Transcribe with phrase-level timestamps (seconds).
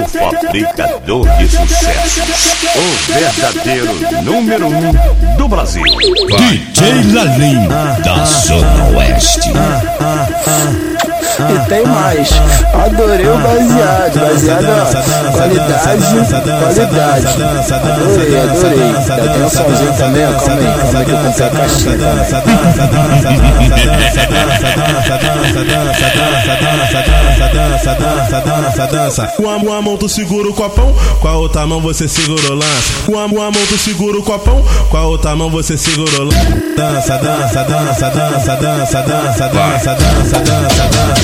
[0.00, 2.22] o fabricador de sucessos,
[2.76, 5.84] o verdadeiro número um do Brasil.
[5.84, 7.68] DJ Lalim,
[8.02, 9.50] da Zona Oeste.
[11.36, 12.30] E tem mais,
[12.72, 16.04] adorei o baseado, baseado ó, qualidade,
[16.60, 17.26] qualidade.
[17.74, 18.94] Adorei, adorei.
[19.04, 21.94] Já tem um somzinho também, ó, calma aí, calma aí que eu comprei a caixinha.
[29.36, 32.52] Com a, com a mão tu segura o copão, com a outra mão você segura
[32.52, 32.92] o lance.
[33.06, 36.22] Com a, com a mão tu segura o copão, com a outra mão você segura
[36.22, 36.74] o lance.
[36.76, 41.23] Dança, dança, dança, dança, dança, dança, dança, dança, dança, dança,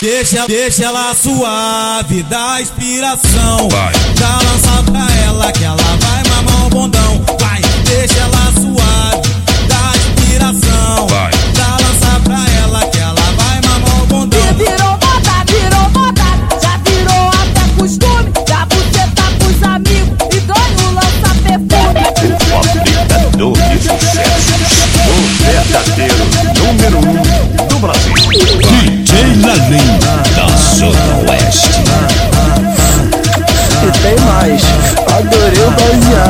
[0.00, 3.68] Deixa, deixa ela suave, dá inspiração.
[3.70, 3.92] Vai.
[4.14, 7.24] Já lança pra ela que ela vai mamar o bondão.
[7.40, 9.22] Vai, deixa ela suave,
[9.66, 11.06] dá inspiração.
[11.08, 11.30] Vai.
[11.54, 14.54] Já lança pra ela que ela vai mamar o bondão.
[14.54, 16.24] Virou moda, virou moda,
[16.60, 18.15] já virou até costume.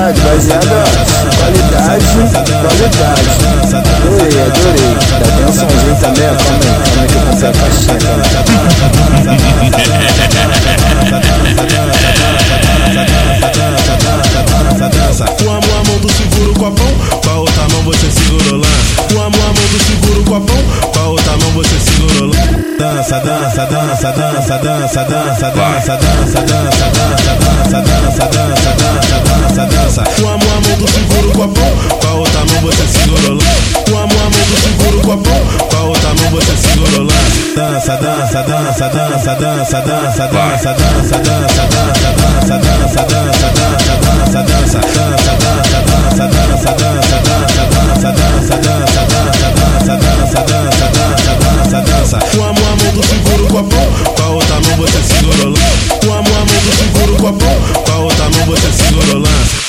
[0.07, 2.05] qualidade, baseada é qualidade,
[2.63, 3.27] qualidade.
[3.75, 4.93] Adorei, adorei.
[5.19, 6.59] Dá atençãozinho também, calma
[6.91, 8.56] Como é que eu consigo a faxina.
[23.17, 30.03] Dança, dança, dança, dança, dança, dança, dança, dança, dança, dança, dança, dança, dança, dança, dança.
[30.21, 33.33] Com a mão, a mão tu segura o copão, com a outra mão você segura
[33.33, 33.75] lance.
[33.89, 35.41] Com a mão, a mão tu segura o copão,
[35.71, 37.07] com a outra mão você segura.
[37.57, 42.59] Dança, dança, dança, dança, dança, dança, dança, dança, dança, dança, dança, dança, dança, dança, dança,
[42.59, 42.96] dança, dança,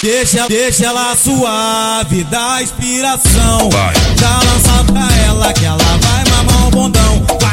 [0.01, 3.69] Deixa, deixa ela suave, dá inspiração.
[3.71, 3.93] Vai.
[4.15, 7.46] Já lança pra ela que ela vai mamar o bondão.